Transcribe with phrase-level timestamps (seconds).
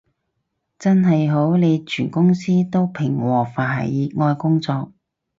[0.79, 4.91] 真係好，你全公司都平和佛系熱愛工作